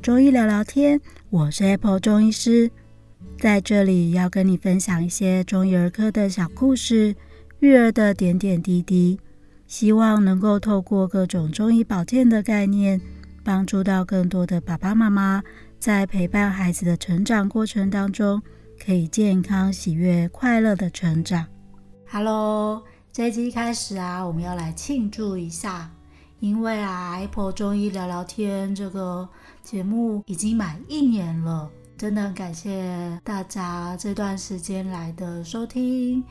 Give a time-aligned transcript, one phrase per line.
[0.00, 0.98] 中医聊聊天，
[1.28, 2.70] 我是 Apple 中医师，
[3.38, 7.14] 在这里要跟你分享一些中医儿科的小故事，
[7.60, 9.20] 育儿的点点滴滴，
[9.66, 12.98] 希望能够透过各种中医保健的概念，
[13.44, 15.42] 帮助到更多的爸爸妈妈，
[15.78, 18.42] 在陪伴孩子的成长过程当中，
[18.82, 21.46] 可以健康、喜悦、快乐的成长。
[22.10, 22.82] Hello，
[23.12, 25.90] 这一集一开始啊，我们要来庆祝一下。
[26.40, 29.28] 因为啊，Apple 中医聊聊天这个
[29.62, 36.22] 节目已经满一年了，真的很感谢大家这段时间来的收听。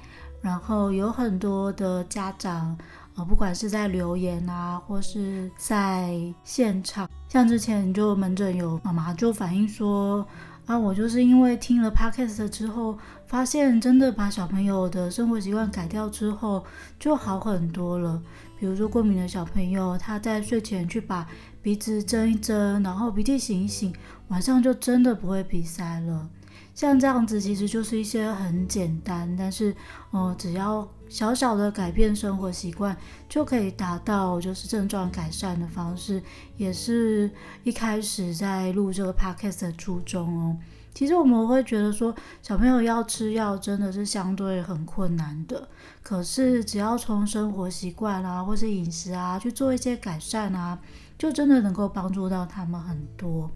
[0.42, 2.78] 然后有很多的家长，
[3.16, 10.28] 呃，不管是在留言啊，或是在现场，像之前就门诊有妈妈就反映说，
[10.66, 16.66] 啊，我就是因为听了 Podcast 之后，发现真的把小朋友的生活习惯改掉之后，
[17.00, 18.22] 就好很多了。
[18.64, 21.28] 比如说过敏的小朋友，他在睡前去把
[21.62, 23.94] 鼻子蒸一蒸，然后鼻涕擤一擤，
[24.30, 26.30] 晚上就真的不会鼻塞了。
[26.74, 29.76] 像这样子，其实就是一些很简单，但是，
[30.12, 32.96] 呃，只要小小的改变生活习惯，
[33.28, 36.24] 就可以达到就是症状改善的方式，
[36.56, 37.30] 也是
[37.66, 40.58] 一开始在录这个 podcast 的初衷哦。
[40.94, 45.68] 其实我们会觉得说，小朋友要吃药真的是相对很困难的。
[46.02, 50.78] 可是只要从生活习惯啊，或是饮食啊去做一些改善啊，
[51.18, 53.50] 就真的能够帮助到他们很多。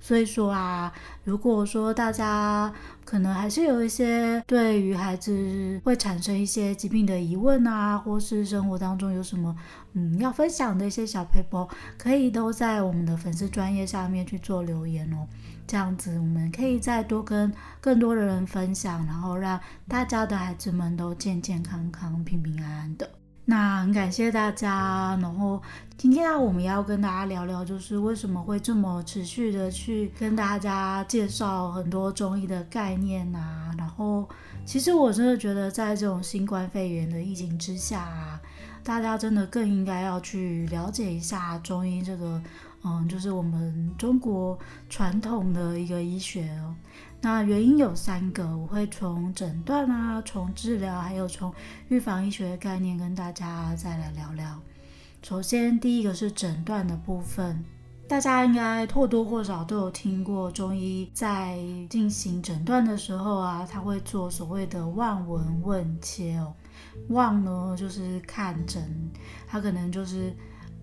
[0.00, 0.92] 所以说啊，
[1.24, 2.72] 如果说大家
[3.04, 9.54] 可能还是有一些对于孩子会产生一些疾病的疑问啊，或是生活当中有什么
[9.94, 15.26] 嗯要分享的一些小撇步，可以都在我们的粉丝专页下面去做留言哦。
[15.68, 23.08] 这样子，我们可以再多跟更多的人分享，然后让大家的孩子们都健健康康、平平安安的。
[23.44, 25.18] 那很感谢大家。
[25.20, 25.62] 然后
[25.98, 33.70] 今天啊，我们要跟大家聊聊，就是为什么会这么持续的去跟大家介绍很多中医的概念啊。
[33.76, 34.26] 然后，
[34.64, 38.40] 其实我真的觉得，在这种新冠肺炎的疫情之下啊，
[38.82, 42.40] 大家真的更应该要去了解一下中医这个。
[42.84, 44.56] 嗯，就是我们中国
[44.88, 46.74] 传统的一个医学哦。
[47.20, 51.52] 那原因有三个，我会从诊断啊，从治疗，还有从
[51.88, 54.60] 预防医学的概念跟大家再来聊聊。
[55.22, 57.64] 首先，第一个是诊断的部分，
[58.06, 61.58] 大家应该或多或少都有听过，中医在
[61.90, 66.54] 进行诊断的时候啊，他会做所谓的望闻问切哦。
[67.08, 69.10] 望呢，就是看诊，
[69.48, 70.32] 他可能就是。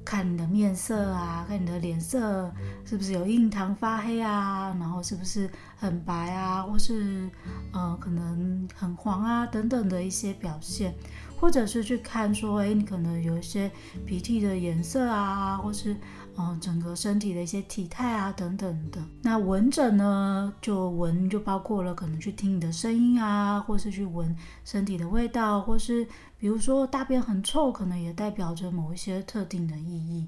[0.06, 2.54] 看你的面色啊，看你的脸色
[2.86, 7.28] 是不是有印堂发黑啊，然后是不是很白啊，或是
[7.74, 10.94] 呃可能很黄啊等等的一些表现，
[11.40, 13.72] 或者是去看说，哎，你可能有一些
[14.06, 15.98] 鼻涕的颜色啊，或是。
[16.38, 19.02] 嗯，整个身体的一些体态啊，等等的。
[19.22, 24.36] 那闻诊呢，就闻就包括了可能去听你的声音啊，或是去闻
[24.66, 26.06] 身体的味道，或是
[26.38, 30.28] 比如说大便很臭，可能也代表着某一些特定的意义。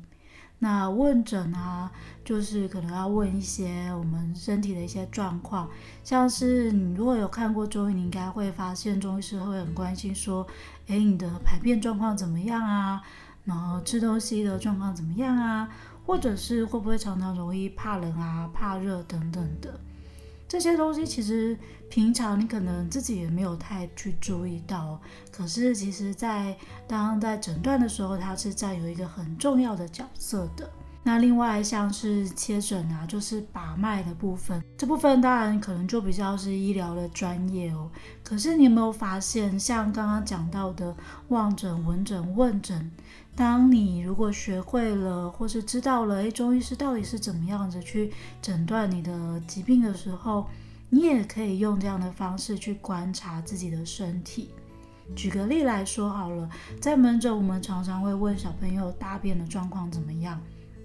[0.60, 1.92] 那问诊啊，
[2.26, 5.70] 就是可能要问一些我们身体的一些状况，
[6.04, 10.48] 像是你如果有看过中医，你应该会发现中医师会很关心说，
[10.88, 13.04] 诶，你的排便状况怎么样啊？
[13.48, 15.68] 然后吃东西的状况怎么样啊？
[16.06, 19.80] 或者是会不会常常容易怕冷啊、怕热等等的
[20.48, 21.58] 这些东西，其实
[21.90, 26.58] 平常你可能自己也没有太去注意到，可是其实在
[26.88, 30.70] 当在诊断的时候，它是占有一个很重要的角色的。
[31.08, 37.90] 那另外像是切诊啊，就是把脉的部分，这部分当然可能就比较是医疗的专业哦。
[38.26, 40.94] 可是你有没有发现，像刚刚讲到的
[41.30, 42.92] 望诊、闻诊、问诊，
[43.38, 50.46] 当你如果学会了或是知道了，诶，中医师到底是怎么样子去诊断你的疾病的时候，
[50.90, 54.50] 你也可以用这样的方式去观察自己的身体。
[55.16, 56.50] 举个例来说好了，
[56.82, 60.38] 在门诊我们常常会问小朋友大便的状况怎么样。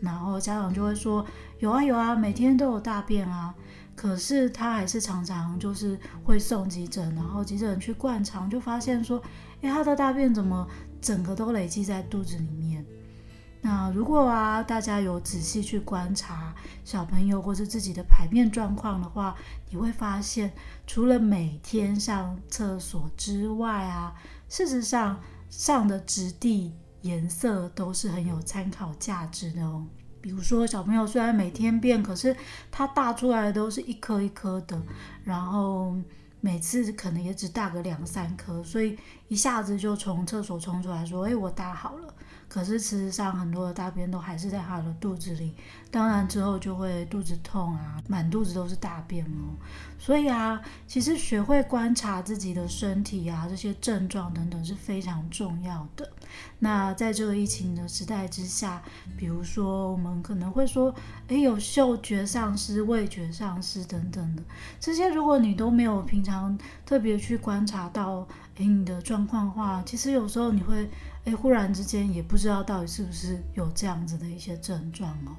[0.03, 1.25] 然后家长就会说
[1.61, 3.55] 有啊有啊，每天都有大便啊，
[3.95, 9.23] 可是他还是常常就是会送急诊，然后急诊去灌肠，就发现说，
[9.61, 10.69] 哎，他的大便怎么
[11.01, 12.85] 整个都累积在肚子里面？
[13.61, 16.53] 那如果啊大家有仔细去观察
[16.85, 19.37] 小朋友或者自己的排便状况的话，
[19.71, 20.53] 你会发现，
[20.85, 24.15] 除了每天上厕所之外啊，
[24.49, 26.73] 事实上上的质地。
[27.03, 29.87] 颜色都是很有参考价值的哦。
[30.21, 32.35] 比如说，小朋友虽然每天变，可是
[32.71, 34.81] 他大出来的都是一颗一颗的，
[35.25, 35.95] 然后
[36.41, 38.97] 每次可能也只大个两三颗，所以
[39.29, 42.15] 一下子就从厕所冲出来说：“哎，我大好了。”
[42.53, 45.55] 可是事实上很多的大便都还是在他的肚子里，
[45.91, 49.57] 当然之后就会肚子痛啊，满肚子都是大便哦。
[49.99, 56.07] 所以啊，其实学会观察自己的身体啊，这些症状等等是非常重要的。
[56.59, 58.83] 那在这个疫情的时代之下，
[59.17, 60.95] 比如说我们可能会说，
[61.29, 64.43] 诶，有嗅觉丧失、味觉丧失等等的
[64.79, 70.89] 这些，如果你都没有平常特别去观察到，诶，你的状况的话，其实有时候你会，
[71.25, 75.37] 诶，忽然之间也不知道到底是不是有这样子的一些症状哦。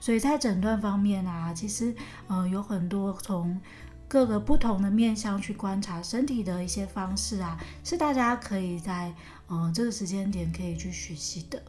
[0.00, 1.94] 所以在诊断方面啊，其实
[2.28, 3.60] 呃有很多从
[4.08, 9.12] 各个不同的面向去观察身体的一些方式啊，是大家可以在
[9.48, 11.60] 呃这个时间点可以去学习的。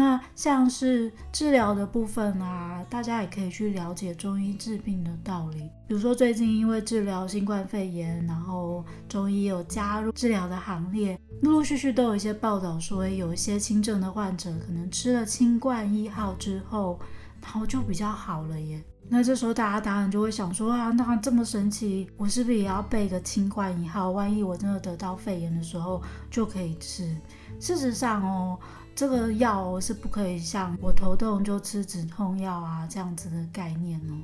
[0.00, 5.58] 那像是治疗的部分啊，大家也可以去了解中医治病的道理。
[5.86, 16.98] 比如说最近因为治疗新冠肺炎，然后中医有加入治疗的行列，陆陆续续都有一些报道说，有一些轻症的患者可能吃了清冠一号之后，
[17.42, 18.82] 然后就比较好了耶。
[19.12, 24.12] 那这时候大家当然就会想说啊，那这么神奇，我是不是也要备个清冠一号？
[24.12, 26.00] 万一我真的得到肺炎的时候
[26.30, 27.14] 就可以吃。
[27.58, 28.58] 事实上哦，
[28.94, 34.14] 这个药是不可以像我头痛就吃止痛药啊这样子的概念哦。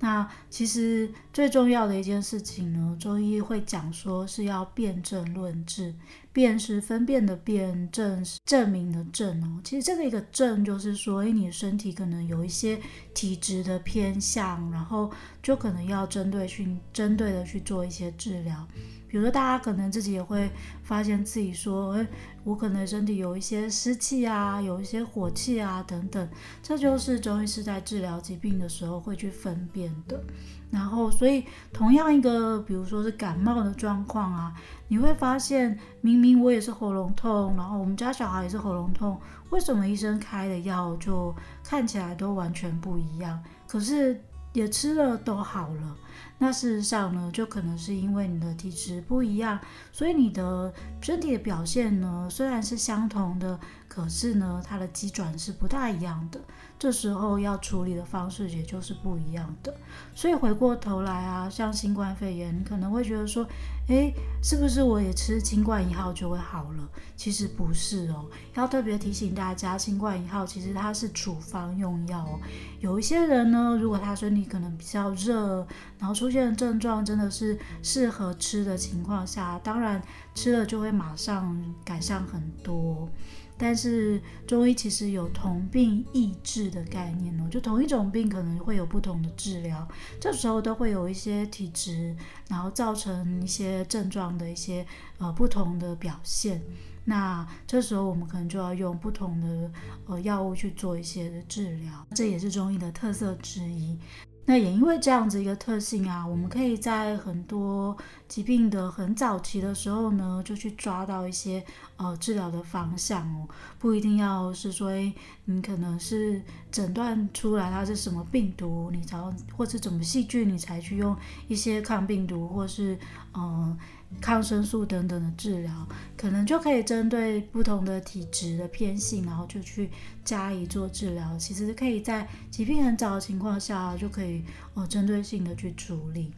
[0.00, 5.94] 那其实最重要的一件事情呢，中医会讲说是要辨证论治。
[6.32, 9.60] 辨是分辨的辨，证是证明的证哦。
[9.62, 12.80] 其实这个一个证就是说，诶，你的身体可能有一些
[13.14, 15.08] 体质的偏向，然后
[15.40, 18.66] 就可能要针对去针对的去做一些治疗。
[19.06, 20.50] 比如说，大家可能自己也会
[20.82, 22.06] 发现自己说，诶，
[22.44, 26.28] 我可能身体有一些湿气啊，有一些火气啊等等，
[26.62, 30.22] 这就是中医师在治疗疾病的时候会去分辨的。
[30.70, 34.52] 然后，所以同样一个，比如说是感冒的状况啊，
[34.88, 39.18] 你会发现，明明我也是喉咙痛，然后我们家小孩也是喉咙痛，
[39.50, 43.40] 为什么医生开的药就看起来都完全不一样？
[43.68, 44.20] 可是
[44.52, 45.96] 也吃了都好了。
[46.38, 49.58] 那事实上呢，就可能是因为你的体质不一样，
[49.92, 53.58] 所以你的身体的表现呢，虽然是相同的，
[53.88, 56.40] 可是呢，它的机转是不大一样的。
[56.76, 59.74] 这时候要处理的方式也就是不一样的，
[60.14, 63.46] 所以回过头来啊，像新冠肺炎，可能会觉得说，
[63.88, 66.88] 诶，是不是我也吃清冠一号就会好了？
[67.16, 72.40] 其实不是哦，要特别提醒大家，清冠一号其实它是处方用药哦。
[72.80, 75.66] 有一些人呢，如果他身体可能比较热，
[75.98, 80.02] 然后出现的症状真的是适合吃的情况下，当然
[80.34, 83.08] 吃了就会马上改善很多。
[83.56, 89.86] 但是中医其实有同病异治的概念哦，就同一种病可能会有不同的治疗，
[90.20, 92.14] 这时候都会有一些体质，
[92.48, 94.84] 然后造成一些症状的一些
[95.18, 96.60] 呃不同的表现。
[97.04, 99.70] 那这时候我们可能就要用不同的
[100.06, 103.98] 呃药物去做一些的治疗，这也是中医的特色之一。
[104.46, 107.96] 那也因为这样子一个特性啊，我们可以在很多
[108.28, 111.64] 疾病的很早期的时候呢，就去抓到一些
[111.96, 113.48] 呃治疗的方向哦，
[113.78, 115.12] 不一定要是说，诶，
[115.46, 119.18] 你可能是诊断出来它是什么病毒，你才
[119.56, 121.16] 或者怎么细菌，你才去用
[121.48, 122.98] 一些抗病毒或是
[123.34, 123.42] 嗯。
[123.42, 123.78] 呃
[124.20, 129.90] 抗生素等等的治疗，可能就可以针对不同的体质的偏性，然后就去
[130.24, 131.36] 加以做治疗。
[131.38, 134.42] 其实可以在疾病很早的情况下，就可以
[134.74, 136.32] 哦针对性的去处理。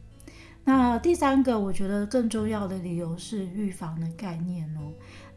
[0.64, 4.92] 那第三个，我觉得更重要的理由是预防的概念哦。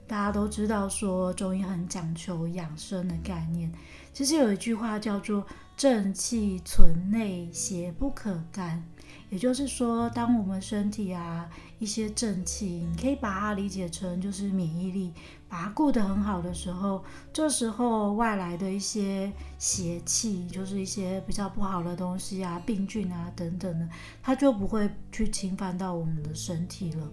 [0.07, 3.71] 大家都知道说中医很讲求养生的概念，
[4.11, 5.45] 其实有一句话叫做
[5.77, 8.83] “正气存内，邪不可干”。
[9.29, 15.13] 也就是说，当我们身体啊一些正气，你可以把它理解成就是免疫力，
[15.47, 23.87] 把它顾得很好的时候，这时候外来的一些邪气，就是一些比较不好的东西啊、病菌啊等等的，
[24.23, 27.07] 它就不会去侵犯到我们的身体了。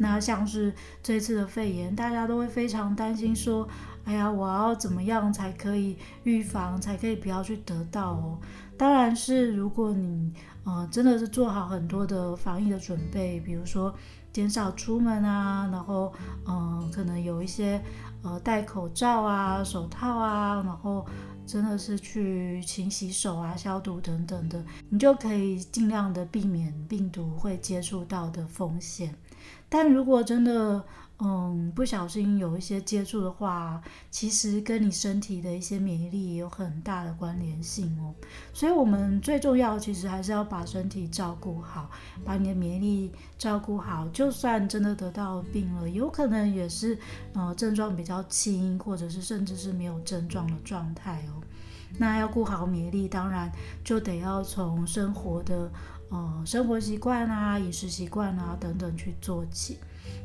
[0.00, 3.68] 那像是这次的肺炎，大家都会非常担心说，
[4.08, 8.38] 哎呀，我要怎么样才可以预防，才可以不要去得到哦？
[8.76, 10.32] 当然是如果你。
[10.64, 13.94] 呃，真的是做好很多的防疫的准备，比如说
[14.30, 16.12] 减少出门啊，然后
[16.46, 17.82] 嗯、可能有一些
[18.22, 21.06] 呃戴口罩啊、手套啊，然后
[21.46, 29.14] 真的是去勤洗手啊、消毒等等的，你就可以尽量的避免病毒会接触到的风险。
[29.70, 30.84] 但如果真的
[31.20, 38.14] 嗯，不小心有一些接触的话，其实跟你身体的一些免疫力也有很大的关联性哦。
[38.52, 41.90] 所以，我们最重要其实还是要把身体照顾好，
[42.24, 44.08] 把你的免疫力照顾好。
[44.10, 46.96] 就算真的得到病了，有可能也是
[47.32, 51.42] 呃症状比较轻，或者是甚至是没有症状的状态哦。
[51.98, 53.50] 那要顾好免疫力，当然
[53.82, 55.68] 就得要从生活的
[56.10, 59.78] 呃生活习惯啊、饮食习惯啊等等去做起。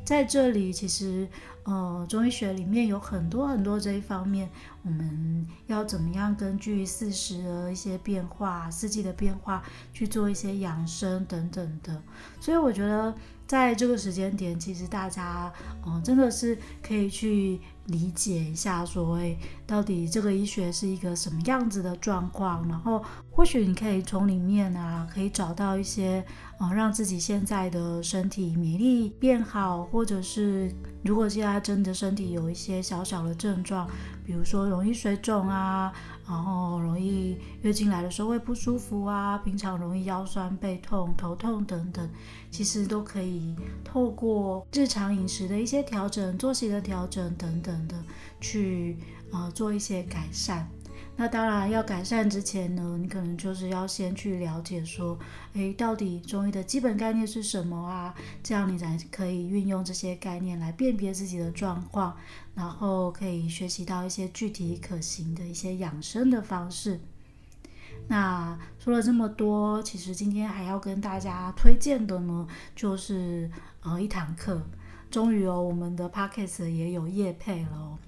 [0.04, 1.28] 在这里，其实
[1.64, 4.50] 呃中医学里面有很多很多这一方面，
[4.84, 9.64] 我们要怎么样根据四时的一些变化、四季的变化
[9.94, 12.02] 去做一些养生等等的。
[12.40, 13.14] 所以我觉得
[13.48, 15.52] 在这个时间点，其实大家
[15.86, 17.60] 呃真的是可以去。
[17.88, 19.38] 理解一下，所谓
[19.68, 26.24] 到底这个医学是一个什么样子的状况，然后或许你可以从里面啊，可以找到一些
[26.58, 30.74] 啊、让自己现在的身体免疫力变好，或者是
[31.04, 33.86] 如果现在真的身体有一些小小的症状，
[34.26, 35.92] 比如说容易水肿啊。
[36.26, 42.10] 然后容易月经来的时候会不舒服啊，平常容易腰酸背痛、头痛等等，
[42.50, 47.96] 其实都可以透过日常饮食的一些调整、作息的调整等等等的
[48.40, 48.98] 去
[49.32, 50.70] 呃做一些改善。
[51.16, 55.18] 那当然要改善之前呢，你可能就是要先去了解说，
[55.54, 58.16] 诶，到底中医的基本概念是什么啊？
[58.42, 62.18] 这样你才可以运用这些概念来辨别自己的状况，
[62.56, 67.00] 然后可以学习到一些具体可行的一些养生的方式。
[68.08, 73.52] 那说了这么多，其实今天还要跟大家推荐的呢，就是
[73.84, 74.64] 呃一堂课。
[75.14, 78.00] 终于哦，我们的 Podcast 也有业配了哦。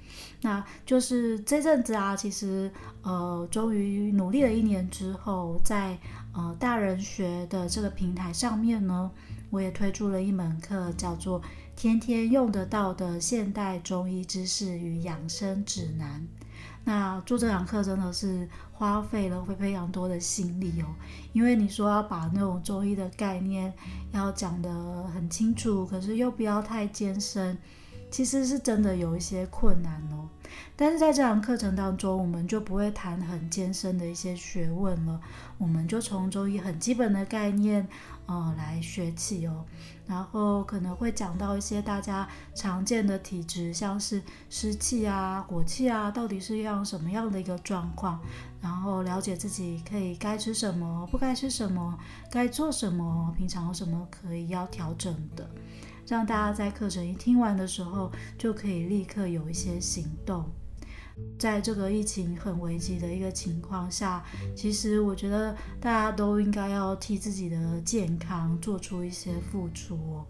[0.41, 2.71] 那就是这阵子啊，其实
[3.03, 5.95] 呃，终于努力了一年之后，在
[6.33, 9.12] 呃大人学的这个平台上面呢，
[9.51, 11.39] 我也推出了一门课，叫做
[11.75, 16.21] 《天天用得到的现代中医知识与养生指南》。
[16.88, 20.86] 那做这堂课真的是花费了会非常多的心力哦，
[21.32, 23.74] 因为你说要把那种中医的概念
[24.12, 24.70] 要讲得
[25.13, 27.58] 很清楚，可是又不要太艰深，
[28.12, 30.27] 其实是真的有一些困难哦。
[30.75, 35.22] 但是在这堂课程当中，我们就不会谈很艰深的一些学问了，
[35.58, 37.88] 我们就从中医很基本的概念，
[38.27, 39.65] 哦，来学起哦。
[40.08, 48.20] 然后可能会讲到一些大家常见的体质，像是湿气啊、火气啊，到底是样什么样的一个状况，
[48.62, 51.98] 然后了解自己可以该吃什么，不该吃什么，
[52.29, 55.50] 该做什么，平常有什么可以要调整的，
[56.08, 60.46] 让大家在课程一听完的时候，就可以立刻有一些行动。
[61.38, 64.24] 在这个疫情很危急的一个情况下，
[64.55, 70.25] 其实我觉得大家都应该要替自己的健康做出一些付出。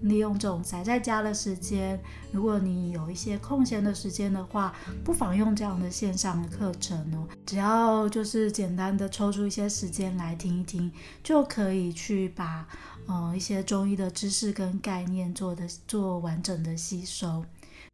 [0.00, 1.98] 利用这种宅在家的时间，
[2.30, 7.26] 如果你有一些空闲的时间的话，不妨用这样的线上的课程哦。
[7.46, 10.92] 只要就是简单的抽出一些时间来听一听，
[11.24, 12.68] 就可以去把
[13.06, 17.42] 呃一些中医的知识跟概念做的做完整的吸收。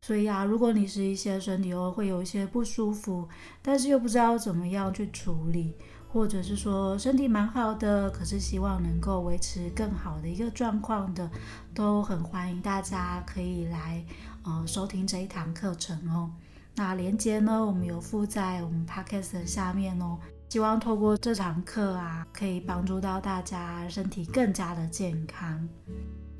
[0.04, 3.28] 所以啊，如果你是一些身体哦会有一些不舒服，
[3.62, 5.76] 但是又不知道怎么样去处理，
[6.08, 11.30] 或者是说身体蛮好的，可是希望能够维持更好的一个状况的，
[11.72, 14.04] 都很欢迎大家可以来
[14.42, 16.28] 呃收听这一堂课程哦。
[16.74, 20.18] 那连接呢，我们有附在我们 Podcast 的下面哦。
[20.48, 25.68] 希望透过这堂课啊，可以帮助到大家身体更加的健康。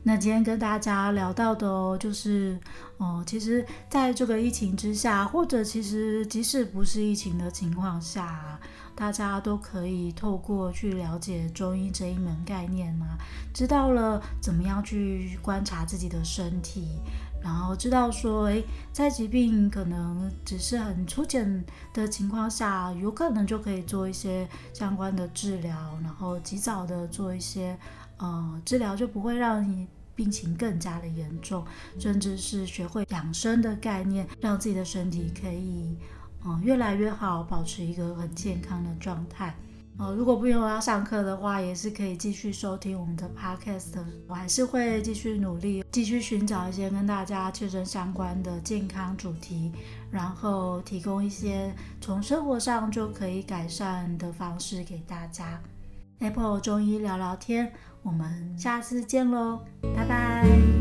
[0.05, 2.59] 那今天跟大家聊到的哦，就是
[2.97, 8.59] 哦，其实在这个疫情之下，或者其实即使不是疫情的情况下，
[8.97, 13.17] 大家都可以透过去了解中医这一门概念嘛，
[13.55, 16.99] 知道了怎么样去观察自己的身体，
[17.41, 27.79] 然后知道说，诶，在疾病可能只是很初检的情况下，有可能就可以做一些相关的治疗，然后及早的做一些。
[28.23, 31.65] 呃，治疗就不会让你病情更加的严重，
[31.99, 35.97] 甚至是学会养生的概念，让自己的身体可以
[36.45, 39.53] 呃越来越好，保持一个很健康的状态。
[39.99, 43.99] 呃，如果不用要上课的话，也是可以继续收听我们的 podcast。
[44.29, 49.73] 我还是会继续努力，继续寻找一些跟大家切身相关的健康主题，
[50.13, 55.61] 然后提供一些从生活上就可以改善的方式给大家。
[56.21, 57.73] Apple 中医聊聊天。
[58.03, 59.61] 我们下次见喽，
[59.95, 60.72] 拜拜。